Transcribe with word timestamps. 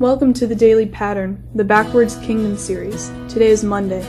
Welcome 0.00 0.32
to 0.32 0.46
the 0.46 0.54
Daily 0.54 0.86
Pattern, 0.86 1.46
the 1.54 1.62
Backwards 1.62 2.16
Kingdom 2.20 2.56
series. 2.56 3.10
Today 3.28 3.50
is 3.50 3.62
Monday. 3.62 4.00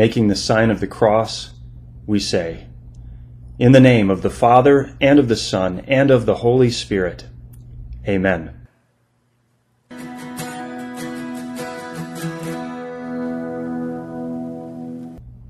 Making 0.00 0.28
the 0.28 0.34
sign 0.34 0.70
of 0.70 0.80
the 0.80 0.86
cross, 0.86 1.50
we 2.06 2.20
say, 2.20 2.68
In 3.58 3.72
the 3.72 3.80
name 3.80 4.08
of 4.08 4.22
the 4.22 4.30
Father, 4.30 4.96
and 4.98 5.18
of 5.18 5.28
the 5.28 5.36
Son, 5.36 5.80
and 5.80 6.10
of 6.10 6.24
the 6.24 6.36
Holy 6.36 6.70
Spirit. 6.70 7.26
Amen. 8.08 8.66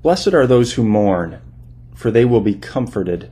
Blessed 0.01 0.33
are 0.33 0.45
those 0.45 0.73
who 0.73 0.83
mourn, 0.83 1.39
for 1.95 2.11
they 2.11 2.25
will 2.25 2.41
be 2.41 2.55
comforted. 2.55 3.31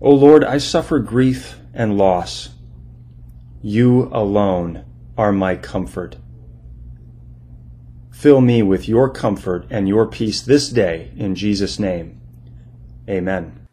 O 0.00 0.10
Lord, 0.10 0.42
I 0.42 0.58
suffer 0.58 0.98
grief 0.98 1.60
and 1.72 1.96
loss. 1.96 2.48
You 3.62 4.10
alone 4.12 4.84
are 5.16 5.30
my 5.30 5.54
comfort. 5.54 6.16
Fill 8.14 8.40
me 8.40 8.62
with 8.62 8.88
your 8.88 9.10
comfort 9.10 9.66
and 9.68 9.86
your 9.86 10.06
peace 10.06 10.40
this 10.40 10.70
day, 10.70 11.10
in 11.16 11.34
Jesus' 11.34 11.78
name. 11.78 12.20
Amen. 13.08 13.63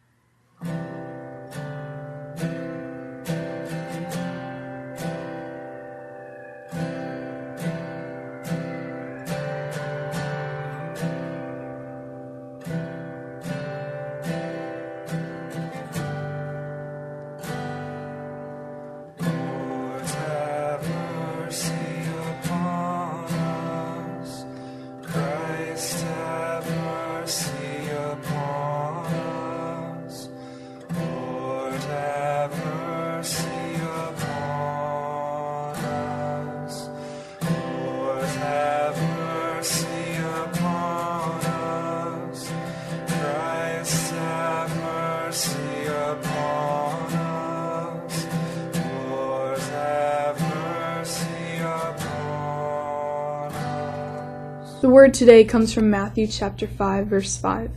The 54.81 54.89
word 54.89 55.13
today 55.13 55.43
comes 55.43 55.71
from 55.71 55.91
Matthew 55.91 56.25
chapter 56.25 56.65
5 56.65 57.05
verse 57.05 57.37
5. 57.37 57.69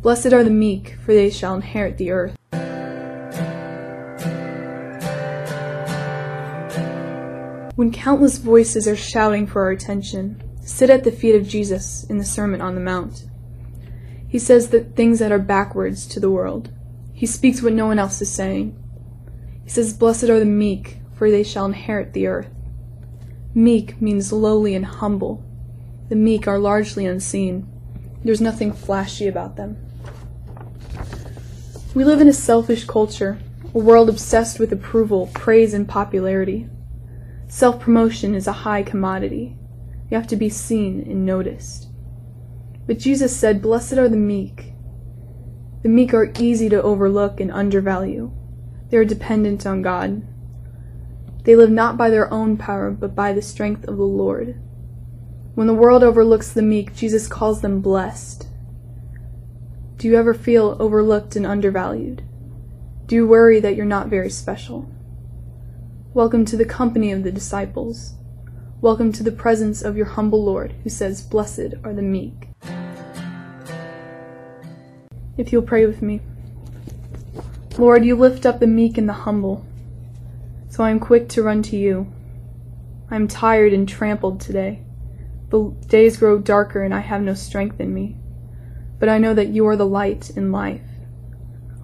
Blessed 0.00 0.32
are 0.32 0.42
the 0.42 0.48
meek, 0.48 0.96
for 1.04 1.12
they 1.12 1.28
shall 1.28 1.54
inherit 1.54 1.98
the 1.98 2.10
earth. 2.10 2.38
When 7.76 7.92
countless 7.92 8.38
voices 8.38 8.88
are 8.88 8.96
shouting 8.96 9.46
for 9.46 9.60
our 9.64 9.72
attention, 9.72 10.42
sit 10.64 10.88
at 10.88 11.04
the 11.04 11.12
feet 11.12 11.34
of 11.34 11.46
Jesus 11.46 12.04
in 12.04 12.16
the 12.16 12.24
Sermon 12.24 12.62
on 12.62 12.74
the 12.74 12.80
Mount. 12.80 13.26
He 14.26 14.38
says 14.38 14.70
that 14.70 14.96
things 14.96 15.18
that 15.18 15.32
are 15.32 15.38
backwards 15.38 16.06
to 16.06 16.18
the 16.18 16.30
world. 16.30 16.70
He 17.12 17.26
speaks 17.26 17.60
what 17.60 17.74
no 17.74 17.84
one 17.84 17.98
else 17.98 18.22
is 18.22 18.32
saying. 18.32 18.74
He 19.64 19.68
says, 19.68 19.92
Blessed 19.92 20.30
are 20.30 20.38
the 20.38 20.46
meek, 20.46 21.00
for 21.12 21.30
they 21.30 21.42
shall 21.42 21.66
inherit 21.66 22.14
the 22.14 22.26
earth. 22.26 22.48
Meek 23.54 24.00
means 24.00 24.32
lowly 24.32 24.74
and 24.74 24.86
humble. 24.86 25.44
The 26.10 26.16
meek 26.16 26.48
are 26.48 26.58
largely 26.58 27.06
unseen. 27.06 27.68
There's 28.24 28.40
nothing 28.40 28.72
flashy 28.72 29.28
about 29.28 29.54
them. 29.54 29.78
We 31.94 32.04
live 32.04 32.20
in 32.20 32.26
a 32.26 32.32
selfie 32.32 32.84
culture, 32.84 33.38
a 33.72 33.78
world 33.78 34.08
obsessed 34.08 34.58
with 34.58 34.72
approval, 34.72 35.30
praise, 35.34 35.72
and 35.72 35.88
popularity. 35.88 36.68
Self 37.46 37.78
promotion 37.78 38.34
is 38.34 38.48
a 38.48 38.66
high 38.66 38.82
commodity. 38.82 39.56
You 40.10 40.16
have 40.16 40.26
to 40.26 40.36
be 40.36 40.48
seen 40.48 41.00
and 41.02 41.24
noticed. 41.24 41.86
But 42.88 42.98
Jesus 42.98 43.36
said, 43.36 43.62
Blessed 43.62 43.92
are 43.92 44.08
the 44.08 44.16
meek. 44.16 44.72
The 45.84 45.88
meek 45.88 46.12
are 46.12 46.32
easy 46.40 46.68
to 46.70 46.82
overlook 46.82 47.38
and 47.38 47.52
undervalue. 47.52 48.32
They 48.88 48.96
are 48.96 49.04
dependent 49.04 49.64
on 49.64 49.80
God. 49.80 50.26
They 51.44 51.54
live 51.54 51.70
not 51.70 51.96
by 51.96 52.10
their 52.10 52.32
own 52.34 52.56
power, 52.56 52.90
but 52.90 53.14
by 53.14 53.32
the 53.32 53.42
strength 53.42 53.86
of 53.86 53.96
the 53.96 54.02
Lord. 54.02 54.60
When 55.56 55.66
the 55.66 55.74
world 55.74 56.04
overlooks 56.04 56.52
the 56.52 56.62
meek, 56.62 56.94
Jesus 56.94 57.26
calls 57.26 57.60
them 57.60 57.80
blessed. 57.80 58.46
Do 59.96 60.06
you 60.06 60.16
ever 60.16 60.32
feel 60.32 60.76
overlooked 60.78 61.34
and 61.34 61.44
undervalued? 61.44 62.22
Do 63.06 63.16
you 63.16 63.26
worry 63.26 63.58
that 63.58 63.74
you're 63.74 63.84
not 63.84 64.06
very 64.06 64.30
special? 64.30 64.88
Welcome 66.14 66.44
to 66.44 66.56
the 66.56 66.64
company 66.64 67.10
of 67.10 67.24
the 67.24 67.32
disciples. 67.32 68.14
Welcome 68.80 69.10
to 69.12 69.24
the 69.24 69.32
presence 69.32 69.82
of 69.82 69.96
your 69.96 70.06
humble 70.06 70.44
Lord, 70.44 70.76
who 70.84 70.88
says, 70.88 71.20
Blessed 71.20 71.74
are 71.82 71.94
the 71.94 72.00
meek. 72.00 72.48
If 75.36 75.50
you'll 75.50 75.62
pray 75.62 75.84
with 75.84 76.00
me. 76.00 76.20
Lord, 77.76 78.04
you 78.04 78.14
lift 78.14 78.46
up 78.46 78.60
the 78.60 78.68
meek 78.68 78.96
and 78.96 79.08
the 79.08 79.14
humble, 79.14 79.66
so 80.68 80.84
I 80.84 80.90
am 80.90 81.00
quick 81.00 81.28
to 81.30 81.42
run 81.42 81.62
to 81.64 81.76
you. 81.76 82.06
I 83.10 83.16
am 83.16 83.26
tired 83.26 83.72
and 83.72 83.88
trampled 83.88 84.40
today. 84.40 84.84
The 85.50 85.74
days 85.88 86.16
grow 86.16 86.38
darker 86.38 86.82
and 86.82 86.94
I 86.94 87.00
have 87.00 87.22
no 87.22 87.34
strength 87.34 87.80
in 87.80 87.92
me. 87.92 88.16
But 89.00 89.08
I 89.08 89.18
know 89.18 89.34
that 89.34 89.48
you 89.48 89.66
are 89.66 89.76
the 89.76 89.86
light 89.86 90.30
in 90.30 90.52
life. 90.52 90.82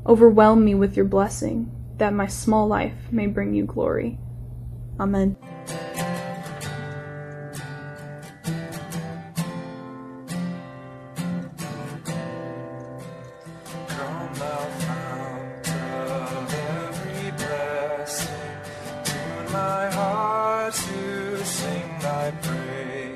Overwhelm 0.06 0.64
me 0.64 0.74
with 0.74 0.96
your 0.96 1.06
blessing, 1.06 1.72
that 1.96 2.14
my 2.14 2.28
small 2.28 2.68
life 2.68 3.10
may 3.10 3.26
bring 3.26 3.54
you 3.54 3.64
glory. 3.64 4.18
Amen. 5.00 5.36
My 19.52 19.90
heart 19.90 20.74
to 20.74 21.44
sing 21.44 21.98
thy 22.00 22.30
praise. 22.42 23.15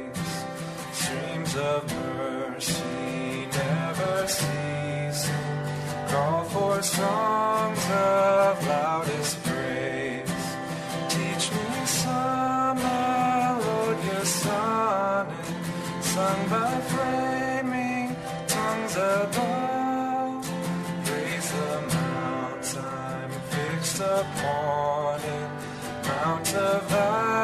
Streams 1.11 1.57
of 1.57 1.83
mercy 2.17 3.47
never 3.59 4.29
cease. 4.29 5.29
call 6.07 6.45
for 6.45 6.81
songs 6.83 7.85
of 7.91 8.69
loudest 8.69 9.43
praise. 9.43 10.47
Teach 11.09 11.51
me 11.51 11.69
some 11.87 12.77
melodious 12.77 14.33
sonnet, 14.45 15.47
sung 16.01 16.49
by 16.49 16.81
flaming 16.93 18.17
tongues 18.47 18.95
above. 18.95 20.49
Praise 21.07 21.51
the 21.51 21.73
mount 21.93 22.77
I'm 22.79 23.31
fixed 23.55 23.99
upon 23.99 25.21
it, 25.23 25.51
mount 26.07 26.55
of 26.55 26.89
thy 26.89 27.40